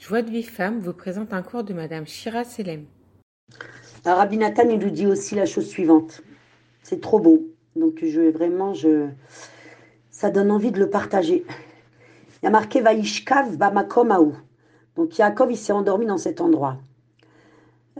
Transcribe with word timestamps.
Joie 0.00 0.22
de 0.22 0.30
vie 0.30 0.42
femme 0.42 0.80
vous 0.80 0.94
présente 0.94 1.34
un 1.34 1.42
cours 1.42 1.62
de 1.62 1.74
Madame 1.74 2.06
Shira 2.06 2.42
Selem. 2.42 2.86
Rabbi 4.06 4.38
Nathan, 4.38 4.70
il 4.70 4.78
nous 4.78 4.88
dit 4.88 5.06
aussi 5.06 5.34
la 5.34 5.44
chose 5.44 5.68
suivante. 5.68 6.22
C'est 6.82 7.02
trop 7.02 7.20
beau. 7.20 7.50
Donc 7.76 8.02
je 8.02 8.30
vraiment, 8.30 8.72
je, 8.72 9.08
ça 10.10 10.30
donne 10.30 10.50
envie 10.50 10.72
de 10.72 10.78
le 10.78 10.88
partager. 10.88 11.44
Il 11.46 12.44
y 12.44 12.48
a 12.48 12.50
marqué 12.50 12.80
Vaishkav 12.80 13.58
Bamakom 13.58 14.10
Aou. 14.10 14.32
Donc 14.96 15.18
Yaakov, 15.18 15.52
il 15.52 15.58
s'est 15.58 15.74
endormi 15.74 16.06
dans 16.06 16.16
cet 16.16 16.40
endroit. 16.40 16.78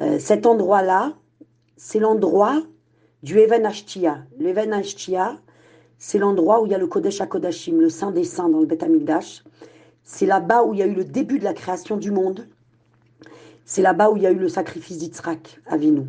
Euh, 0.01 0.19
cet 0.19 0.47
endroit-là, 0.47 1.13
c'est 1.77 1.99
l'endroit 1.99 2.63
du 3.23 3.39
Even 3.39 3.67
Ashtia. 3.67 4.25
L'Even 4.39 4.73
Ashtia, 4.73 5.39
c'est 5.99 6.19
l'endroit 6.19 6.63
où 6.63 6.67
il 6.67 6.73
y 6.73 6.75
a 6.75 6.79
le 6.79 6.87
Kodesh 6.87 7.21
HaKodashim, 7.21 7.79
le 7.79 7.91
Saint 7.91 8.11
des 8.11 8.25
Saints 8.25 8.49
dans 8.49 8.61
le 8.61 8.67
Beth 8.67 8.85
Amikdash. 8.85 9.45
C'est 10.03 10.27
là-bas 10.27 10.65
où 10.65 10.75
il 10.75 10.81
y 10.81 10.83
a 10.83 10.87
eu 10.87 10.95
le 10.95 11.05
début 11.05 11.39
de 11.39 11.45
la 11.45 11.55
création 11.55 11.97
du 11.97 12.11
monde. 12.11 12.49
C'est 13.65 13.83
là-bas 13.83 14.11
où 14.11 14.17
il 14.17 14.23
y 14.23 14.27
a 14.27 14.33
eu 14.33 14.39
le 14.39 14.49
sacrifice 14.49 14.99
d'Yitzhak, 14.99 15.61
Avinu. 15.67 16.09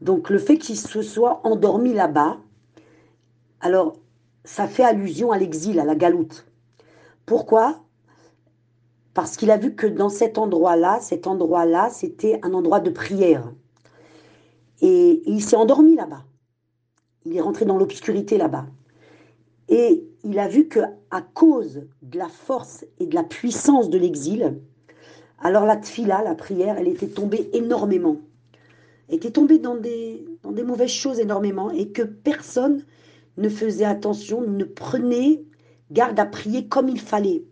Donc 0.00 0.28
le 0.28 0.38
fait 0.38 0.58
qu'il 0.58 0.76
se 0.76 1.02
soit 1.02 1.40
endormi 1.44 1.94
là-bas, 1.94 2.38
alors 3.60 3.96
ça 4.44 4.68
fait 4.68 4.84
allusion 4.84 5.32
à 5.32 5.38
l'exil, 5.38 5.80
à 5.80 5.84
la 5.84 5.94
galoute. 5.94 6.46
Pourquoi? 7.24 7.82
Parce 9.14 9.36
qu'il 9.36 9.50
a 9.50 9.56
vu 9.56 9.74
que 9.74 9.86
dans 9.86 10.10
cet 10.10 10.38
endroit-là, 10.38 11.00
cet 11.00 11.26
endroit-là, 11.26 11.88
c'était 11.90 12.38
un 12.42 12.52
endroit 12.52 12.80
de 12.80 12.90
prière. 12.90 13.50
Et, 14.82 15.22
il 15.26 15.42
s'est 15.42 15.56
endormi 15.56 15.96
là-bas. 15.96 16.24
Il 17.24 17.36
est 17.36 17.40
rentré 17.40 17.64
dans 17.64 17.78
l'obscurité 17.78 18.36
là-bas. 18.36 18.66
Et 19.68 20.06
il 20.26 20.40
a 20.40 20.48
vu 20.48 20.66
que 20.66 20.80
à 21.12 21.22
cause 21.22 21.86
de 22.02 22.18
la 22.18 22.28
force 22.28 22.84
et 22.98 23.06
de 23.06 23.14
la 23.14 23.22
puissance 23.22 23.90
de 23.90 23.96
l'exil, 23.96 24.58
alors 25.38 25.64
la 25.64 25.76
tfila, 25.76 26.22
la 26.24 26.34
prière, 26.34 26.78
elle 26.78 26.88
était 26.88 27.06
tombée 27.06 27.48
énormément. 27.52 28.16
Elle 29.08 29.16
était 29.16 29.30
tombée 29.30 29.60
dans 29.60 29.76
des, 29.76 30.26
mauvaises 30.44 30.90
choses 30.90 31.20
énormément 31.20 31.70
et 31.70 31.90
que 31.90 32.02
personne 32.02 32.84
ne 33.36 33.48
faisait 33.48 33.84
attention, 33.84 34.40
ne 34.40 34.64
prenait 34.64 35.44
garde 35.92 36.18
à 36.18 36.26
prier 36.26 36.66
comme 36.66 36.88
il 36.88 36.98
fallait. 36.98 37.44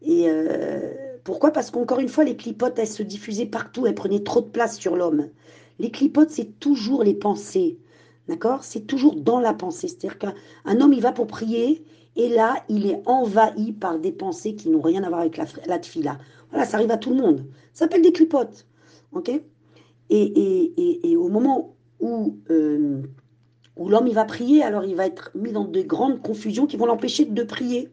Et 0.00 0.30
euh, 0.30 0.94
pourquoi? 1.24 1.50
Parce 1.50 1.70
qu'encore 1.70 2.00
une 2.00 2.08
fois, 2.08 2.24
les 2.24 2.36
clipotes, 2.36 2.78
elles 2.78 2.86
se 2.86 3.02
diffusaient 3.02 3.44
partout, 3.44 3.86
elles 3.86 3.94
prenaient 3.94 4.22
trop 4.22 4.40
de 4.40 4.48
place 4.48 4.78
sur 4.78 4.96
l'homme. 4.96 5.28
Les 5.78 5.90
clipotes, 5.90 6.30
c'est 6.30 6.58
toujours 6.58 7.04
les 7.04 7.12
pensées. 7.12 7.76
D'accord? 8.28 8.64
C'est 8.64 8.86
toujours 8.86 9.14
dans 9.16 9.40
la 9.40 9.54
pensée. 9.54 9.88
C'est-à-dire 9.88 10.18
qu'un 10.18 10.80
homme, 10.80 10.92
il 10.92 11.00
va 11.00 11.12
pour 11.12 11.26
prier, 11.26 11.84
et 12.16 12.28
là, 12.28 12.64
il 12.68 12.86
est 12.86 13.00
envahi 13.06 13.72
par 13.72 13.98
des 13.98 14.12
pensées 14.12 14.54
qui 14.56 14.68
n'ont 14.68 14.80
rien 14.80 15.02
à 15.04 15.08
voir 15.08 15.20
avec 15.20 15.36
la, 15.36 15.44
la 15.66 15.78
tfila. 15.78 16.18
Voilà, 16.50 16.64
ça 16.64 16.78
arrive 16.78 16.90
à 16.90 16.96
tout 16.96 17.10
le 17.10 17.16
monde. 17.16 17.44
Ça 17.72 17.84
s'appelle 17.84 18.02
des 18.02 18.12
clipotes. 18.12 18.66
OK? 19.12 19.28
Et, 19.28 19.42
et, 20.10 21.10
et, 21.10 21.16
au 21.16 21.28
moment 21.28 21.74
où, 22.00 22.38
euh, 22.50 23.02
où 23.76 23.88
l'homme, 23.88 24.06
il 24.06 24.14
va 24.14 24.24
prier, 24.24 24.62
alors 24.62 24.84
il 24.84 24.94
va 24.94 25.06
être 25.06 25.30
mis 25.34 25.52
dans 25.52 25.64
de 25.64 25.82
grandes 25.82 26.22
confusions 26.22 26.66
qui 26.66 26.76
vont 26.76 26.86
l'empêcher 26.86 27.24
de 27.24 27.42
prier. 27.42 27.90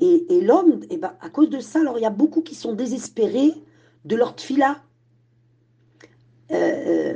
Et, 0.00 0.26
et 0.34 0.40
l'homme, 0.40 0.80
et 0.84 0.94
eh 0.94 0.96
ben, 0.98 1.12
à 1.20 1.30
cause 1.30 1.50
de 1.50 1.60
ça, 1.60 1.80
alors 1.80 1.98
il 1.98 2.02
y 2.02 2.06
a 2.06 2.10
beaucoup 2.10 2.42
qui 2.42 2.54
sont 2.54 2.72
désespérés 2.72 3.54
de 4.04 4.16
leur 4.16 4.34
tfila. 4.34 4.82
Euh, 6.52 7.15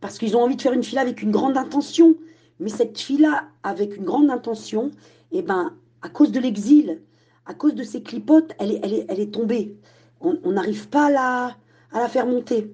parce 0.00 0.18
qu'ils 0.18 0.36
ont 0.36 0.42
envie 0.42 0.56
de 0.56 0.62
faire 0.62 0.72
une 0.72 0.82
fila 0.82 1.02
avec 1.02 1.22
une 1.22 1.30
grande 1.30 1.56
intention. 1.56 2.16
Mais 2.58 2.70
cette 2.70 2.98
fila 2.98 3.48
avec 3.62 3.96
une 3.96 4.04
grande 4.04 4.30
intention, 4.30 4.90
eh 5.32 5.42
ben, 5.42 5.74
à 6.02 6.08
cause 6.08 6.32
de 6.32 6.40
l'exil, 6.40 7.00
à 7.46 7.54
cause 7.54 7.74
de 7.74 7.82
ces 7.82 8.02
clipotes, 8.02 8.52
elle 8.58 8.72
est, 8.72 8.80
elle 8.82 8.94
est, 8.94 9.06
elle 9.08 9.20
est 9.20 9.32
tombée. 9.32 9.76
On 10.20 10.52
n'arrive 10.52 10.88
pas 10.88 11.06
à 11.06 11.10
la, 11.10 11.56
à 11.92 12.00
la 12.00 12.08
faire 12.08 12.26
monter. 12.26 12.70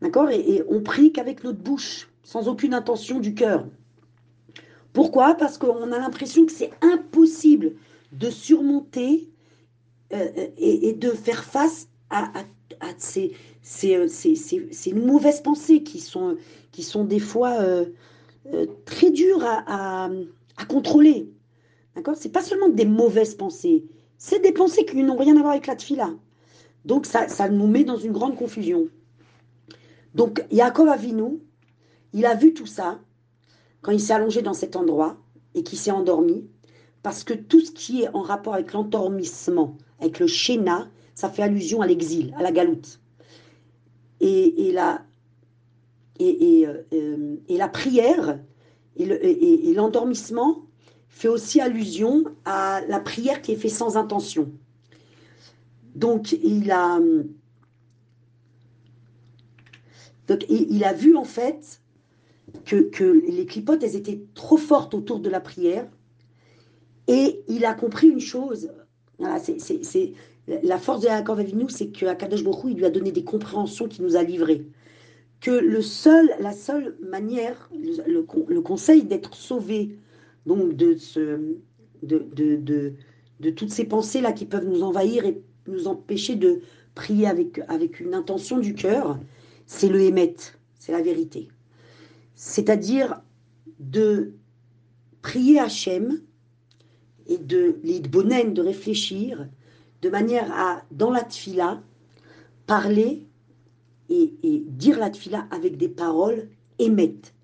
D'accord? 0.00 0.30
Et, 0.30 0.62
on 0.68 0.80
prie 0.80 1.12
qu'avec 1.12 1.44
notre 1.44 1.58
bouche, 1.58 2.08
sans 2.22 2.48
aucune 2.48 2.74
intention 2.74 3.20
du 3.20 3.34
cœur. 3.34 3.66
Pourquoi? 4.92 5.34
Parce 5.34 5.58
qu'on 5.58 5.92
a 5.92 5.98
l'impression 5.98 6.46
que 6.46 6.52
c'est 6.52 6.72
impossible 6.80 7.72
de 8.12 8.30
surmonter 8.30 9.30
euh, 10.12 10.48
et, 10.56 10.94
de 10.94 11.10
faire 11.10 11.44
face 11.44 11.88
à, 12.08 12.32
ces, 12.98 13.32
c'est 13.70 14.90
une 14.90 15.06
mauvaise 15.06 15.40
pensée 15.40 15.84
qui 15.84 16.00
sont, 16.00 16.36
qui 16.72 16.82
sont 16.82 17.04
des 17.04 17.20
fois 17.20 17.60
euh, 17.60 17.86
euh, 18.52 18.66
très 18.84 19.10
dures 19.10 19.44
à, 19.44 20.10
à, 20.56 20.64
contrôler. 20.66 21.30
D'accord? 21.94 22.16
C'est 22.16 22.30
pas 22.30 22.42
seulement 22.42 22.68
des 22.68 22.84
mauvaises 22.84 23.36
pensées, 23.36 23.84
c'est 24.18 24.40
des 24.40 24.52
pensées 24.52 24.84
qui 24.84 25.02
n'ont 25.02 25.16
rien 25.16 25.36
à 25.36 25.40
voir 25.40 25.52
avec 25.52 25.68
la 25.68 25.76
tfila. 25.76 26.10
Donc 26.84 27.06
ça, 27.06 27.28
ça 27.28 27.48
nous 27.48 27.68
met 27.68 27.84
dans 27.84 27.96
une 27.96 28.12
grande 28.12 28.36
confusion. 28.36 28.88
Donc 30.14 30.44
Yaakov 30.50 30.88
Avinu, 30.88 31.38
il 32.12 32.26
a 32.26 32.34
vu 32.34 32.52
tout 32.52 32.66
ça 32.66 32.98
quand 33.82 33.92
il 33.92 34.00
s'est 34.00 34.14
allongé 34.14 34.42
dans 34.42 34.52
cet 34.52 34.74
endroit 34.74 35.16
et 35.54 35.62
qu'il 35.62 35.78
s'est 35.78 35.92
endormi, 35.92 36.44
parce 37.04 37.22
que 37.22 37.34
tout 37.34 37.60
ce 37.60 37.70
qui 37.70 38.02
est 38.02 38.08
en 38.14 38.22
rapport 38.22 38.54
avec 38.54 38.72
l'endormissement, 38.72 39.76
avec 40.00 40.18
le 40.18 40.26
shéna, 40.26 40.88
ça 41.14 41.30
fait 41.30 41.42
allusion 41.42 41.80
à 41.82 41.86
l'exil, 41.86 42.34
à 42.36 42.42
la 42.42 42.50
galoute 42.50 43.00
et, 44.20 44.72
la, 44.72 45.04
et, 46.18 46.66
euh, 46.66 47.36
et, 47.48 47.56
la 47.56 47.68
prière 47.68 48.38
et 48.96 49.74
l'endormissement 49.74 50.66
fait 51.08 51.28
aussi 51.28 51.60
allusion 51.60 52.24
à 52.44 52.80
la 52.88 53.00
prière 53.00 53.42
qui 53.42 53.52
est 53.52 53.56
faite 53.56 53.70
sans 53.70 53.96
intention. 53.96 54.52
Donc 55.94 56.32
il 56.32 56.70
a, 56.70 56.98
vu 60.92 61.16
en 61.16 61.24
fait 61.24 61.82
que, 62.64 63.22
les 63.28 63.46
clipotes, 63.46 63.82
étaient 63.82 64.22
trop 64.34 64.56
fortes 64.56 64.94
autour 64.94 65.20
de 65.20 65.28
la 65.28 65.40
prière. 65.40 65.88
Et 67.08 67.42
il 67.48 67.64
a 67.64 67.74
compris 67.74 68.08
une 68.08 68.20
chose. 68.20 68.70
La 70.46 70.78
force 70.78 71.00
de 71.00 71.06
Yaakov 71.06 71.38
Avinu, 71.40 71.66
c'est 71.68 71.88
que 71.88 72.06
Akadosh 72.06 72.42
il 72.68 72.76
lui 72.76 72.84
a 72.84 72.90
donné 72.90 73.12
des 73.12 73.24
compréhensions 73.24 73.88
qu'il 73.88 74.04
nous 74.04 74.16
a 74.16 74.22
livrées. 74.22 74.66
Que 75.40 75.50
le 75.50 75.80
seul, 75.80 76.30
la 76.40 76.52
seule 76.52 76.96
manière, 77.00 77.70
le, 77.74 78.60
conseil 78.60 79.04
d'être 79.04 79.34
sauvé, 79.34 79.96
donc 80.46 80.74
de, 80.74 80.96
toutes 83.56 83.70
ces 83.70 83.84
pensées-là 83.84 84.32
qui 84.32 84.44
peuvent 84.44 84.66
nous 84.66 84.82
envahir 84.82 85.24
et 85.24 85.40
nous 85.66 85.86
empêcher 85.86 86.36
de 86.36 86.60
prier 86.94 87.26
avec, 87.26 88.00
une 88.00 88.14
intention 88.14 88.58
du 88.58 88.74
cœur, 88.74 89.18
c'est 89.66 89.88
le 89.88 90.00
émet, 90.00 90.34
c'est 90.78 90.92
la 90.92 91.00
vérité. 91.00 91.48
C'est-à-dire 92.34 93.22
de 93.78 94.32
prier 95.22 95.58
Hachem 95.60 96.20
et 97.26 97.38
de 97.38 97.76
les 97.82 98.00
de 98.00 98.60
réfléchir 98.60 99.46
de 100.02 100.08
manière 100.08 100.50
à, 100.52 100.82
dans 100.90 101.10
la 101.10 101.22
tfila, 101.22 101.82
parler 102.66 103.26
et, 104.08 104.64
dire 104.66 104.98
la 104.98 105.10
tfila 105.10 105.46
avec 105.50 105.76
des 105.76 105.88
paroles 105.88 106.48
émettes, 106.78 107.34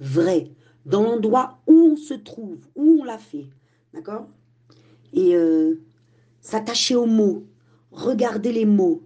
vraies, 0.00 0.50
dans 0.86 1.02
l'endroit 1.02 1.58
où 1.66 1.72
on 1.72 1.96
se 1.96 2.14
trouve, 2.14 2.58
où 2.74 2.98
on 3.00 3.04
l'a 3.04 3.18
fait. 3.18 3.46
D'accord? 3.92 4.26
Et 5.12 5.34
euh, 5.36 5.80
s'attacher 6.40 6.96
aux 6.96 7.06
mots, 7.06 7.44
regarder 7.90 8.52
les 8.52 8.66
mots, 8.66 9.02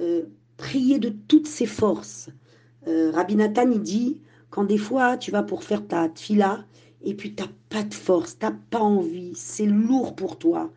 euh, 0.00 0.24
prier 0.56 0.98
de 0.98 1.08
toutes 1.08 1.46
ses 1.46 1.66
forces. 1.66 2.30
Euh, 2.86 3.10
Rabbi 3.10 3.36
Nathan, 3.36 3.70
il 3.70 3.80
dit, 3.80 4.20
quand 4.50 4.64
des 4.64 4.78
fois 4.78 5.16
tu 5.16 5.30
vas 5.30 5.42
pour 5.42 5.64
faire 5.64 5.86
ta 5.86 6.08
tfila, 6.08 6.64
et 7.02 7.14
puis 7.14 7.34
tu 7.34 7.42
n'as 7.42 7.50
pas 7.68 7.82
de 7.82 7.94
force, 7.94 8.38
tu 8.38 8.46
n'as 8.46 8.54
pas 8.70 8.80
envie, 8.80 9.32
c'est 9.34 9.66
lourd 9.66 10.14
pour 10.16 10.38
toi. 10.38 10.70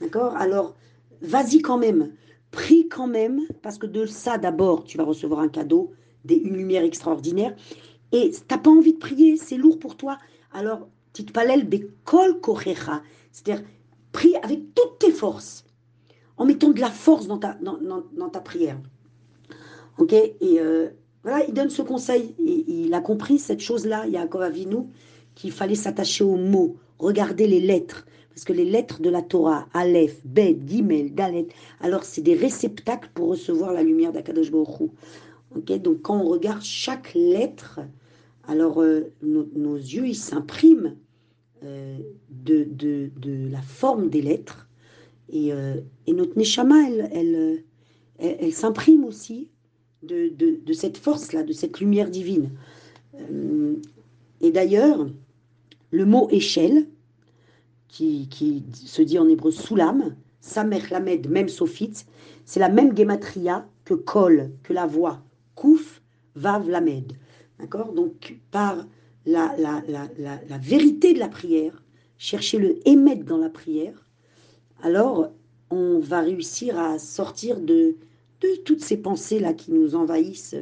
D'accord? 0.00 0.36
Alors, 0.36 0.74
vas-y 1.22 1.60
quand 1.60 1.78
même, 1.78 2.12
prie 2.50 2.88
quand 2.88 3.06
même, 3.06 3.40
parce 3.62 3.78
que 3.78 3.86
de 3.86 4.06
ça 4.06 4.38
d'abord, 4.38 4.84
tu 4.84 4.98
vas 4.98 5.04
recevoir 5.04 5.40
un 5.40 5.48
cadeau, 5.48 5.92
des, 6.24 6.36
une 6.36 6.56
lumière 6.56 6.84
extraordinaire. 6.84 7.54
Et 8.12 8.32
t'as 8.46 8.58
pas 8.58 8.70
envie 8.70 8.94
de 8.94 8.98
prier, 8.98 9.36
c'est 9.36 9.56
lourd 9.56 9.78
pour 9.78 9.96
toi. 9.96 10.18
Alors, 10.52 10.88
titpalel 11.12 11.68
bekol 11.68 12.40
kochecha, 12.40 13.02
c'est-à-dire 13.32 13.64
prie 14.12 14.36
avec 14.42 14.74
toutes 14.74 14.98
tes 15.00 15.10
forces, 15.10 15.64
en 16.36 16.44
mettant 16.44 16.70
de 16.70 16.80
la 16.80 16.90
force 16.90 17.26
dans 17.26 17.38
ta, 17.38 17.54
dans, 17.54 17.78
dans, 18.12 18.28
ta 18.28 18.40
prière. 18.40 18.78
Ok 19.98 20.12
Et 20.12 20.34
euh, 20.42 20.88
voilà, 21.22 21.44
il 21.46 21.54
donne 21.54 21.70
ce 21.70 21.82
conseil. 21.82 22.34
Et, 22.38 22.64
il 22.84 22.94
a 22.94 23.00
compris 23.00 23.38
cette 23.38 23.60
chose-là, 23.60 24.06
Yaakov 24.06 24.42
Avinu, 24.42 24.86
qu'il 25.34 25.52
fallait 25.52 25.74
s'attacher 25.74 26.22
aux 26.22 26.36
mots, 26.36 26.76
regarder 26.98 27.46
les 27.46 27.60
lettres, 27.60 28.06
parce 28.34 28.44
que 28.44 28.52
les 28.52 28.64
lettres 28.64 29.00
de 29.00 29.10
la 29.10 29.22
Torah, 29.22 29.68
Aleph, 29.74 30.20
Bet, 30.24 30.58
Gimel, 30.66 31.14
Dalet, 31.14 31.46
alors 31.80 32.02
c'est 32.02 32.20
des 32.20 32.34
réceptacles 32.34 33.10
pour 33.14 33.28
recevoir 33.28 33.72
la 33.72 33.84
lumière 33.84 34.12
d'Akadosh 34.12 34.50
Baruch 34.50 34.90
okay 35.56 35.78
Donc 35.78 36.02
quand 36.02 36.20
on 36.20 36.28
regarde 36.28 36.62
chaque 36.62 37.14
lettre, 37.14 37.80
alors 38.48 38.82
euh, 38.82 39.12
nos, 39.22 39.76
yeux, 39.76 40.08
ils 40.08 40.16
s'impriment 40.16 40.96
euh, 41.62 41.98
de, 42.30 43.10
la 43.50 43.62
forme 43.62 44.10
des 44.10 44.20
lettres. 44.20 44.68
Et, 45.30 45.52
euh, 45.52 45.76
et 46.08 46.12
notre 46.12 46.36
Neshama, 46.36 46.88
elle, 47.12 47.62
elle, 48.18 48.52
s'imprime 48.52 49.04
aussi 49.04 49.48
de, 50.02 50.28
de, 50.28 50.72
cette 50.72 50.98
force-là, 50.98 51.44
de 51.44 51.52
cette 51.52 51.80
lumière 51.80 52.10
divine. 52.10 52.50
Et 54.40 54.50
d'ailleurs, 54.50 55.08
le 55.90 56.04
mot 56.04 56.28
échelle, 56.30 56.88
qui, 57.94 58.26
qui, 58.28 58.64
se 58.72 59.02
dit 59.02 59.20
en 59.20 59.28
hébreu 59.28 59.52
soulam, 59.52 60.16
samer 60.40 60.82
lamed, 60.90 61.30
même 61.30 61.48
sophite, 61.48 62.06
c'est 62.44 62.58
la 62.58 62.68
même 62.68 62.96
gematria 62.96 63.68
que 63.84 63.94
kol, 63.94 64.50
que 64.64 64.72
la 64.72 64.84
voix, 64.84 65.22
kouf, 65.54 66.02
vav 66.34 66.68
lamed. 66.68 67.12
D'accord? 67.60 67.92
Donc, 67.92 68.36
par 68.50 68.84
la, 69.26 69.54
la, 69.58 69.80
la, 69.86 70.08
la, 70.48 70.58
vérité 70.58 71.14
de 71.14 71.20
la 71.20 71.28
prière, 71.28 71.84
chercher 72.18 72.58
le 72.58 72.76
émettre 72.88 73.26
dans 73.26 73.38
la 73.38 73.48
prière, 73.48 74.04
alors 74.82 75.30
on 75.70 76.00
va 76.00 76.20
réussir 76.20 76.76
à 76.76 76.98
sortir 76.98 77.60
de, 77.60 77.96
de 78.40 78.56
toutes 78.64 78.82
ces 78.82 78.96
pensées-là 78.96 79.54
qui 79.54 79.70
nous 79.70 79.94
envahissent 79.94 80.56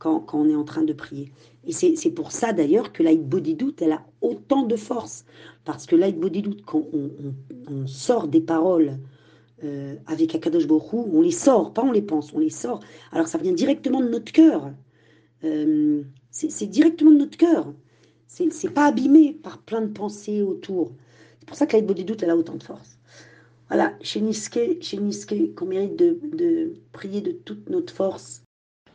quand, 0.00 0.24
on 0.32 0.48
est 0.48 0.56
en 0.56 0.64
train 0.64 0.82
de 0.82 0.92
prier. 0.94 1.30
Et 1.64 1.72
c'est 1.72 2.10
pour 2.10 2.32
ça 2.32 2.52
d'ailleurs 2.52 2.92
que 2.92 3.02
l'aïd 3.02 3.28
doute 3.28 3.82
elle 3.82 3.92
a 3.92 4.02
autant 4.22 4.62
de 4.64 4.74
force. 4.74 5.24
Parce 5.64 5.86
que 5.86 5.94
l'aïd 5.94 6.18
doute 6.18 6.64
quand 6.64 6.84
on, 6.92 7.86
sort 7.86 8.26
des 8.26 8.40
paroles 8.40 8.98
euh, 9.62 9.94
avec 10.06 10.34
Akadosh 10.34 10.66
Borou, 10.66 11.08
on 11.12 11.20
les 11.20 11.30
sort, 11.30 11.72
pas 11.72 11.82
on 11.82 11.92
les 11.92 12.02
pense, 12.02 12.32
on 12.32 12.38
les 12.38 12.50
sort. 12.50 12.80
Alors 13.12 13.28
ça 13.28 13.38
vient 13.38 13.52
directement 13.52 14.00
de 14.00 14.08
notre 14.08 14.32
cœur. 14.32 14.72
Euh, 15.44 16.02
c'est 16.30 16.66
directement 16.66 17.12
de 17.12 17.18
notre 17.18 17.36
cœur. 17.36 17.72
C'est 18.26 18.72
pas 18.72 18.86
abîmé 18.86 19.34
par 19.34 19.58
plein 19.58 19.82
de 19.82 19.92
pensées 19.92 20.40
autour. 20.40 20.92
C'est 21.40 21.46
pour 21.46 21.56
ça 21.56 21.66
que 21.66 21.76
l'aïd 21.76 21.86
doute 21.86 22.22
elle 22.22 22.30
a 22.30 22.36
autant 22.36 22.56
de 22.56 22.62
force. 22.62 22.98
Voilà, 23.68 23.92
chez 24.00 24.20
Niske, 24.20 24.80
chez 24.80 24.98
qu'on 25.54 25.66
mérite 25.66 25.96
de, 25.96 26.18
de 26.34 26.74
prier 26.92 27.20
de 27.20 27.32
toute 27.32 27.68
notre 27.68 27.92
force 27.92 28.42